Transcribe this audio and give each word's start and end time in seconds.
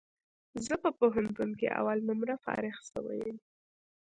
زه 0.65 0.73
په 0.83 0.89
پوهنتون 0.99 1.49
کي 1.59 1.67
اول 1.79 1.97
نمره 2.09 2.35
فارغ 2.43 2.75
سوی 2.91 3.19
یم 3.27 3.37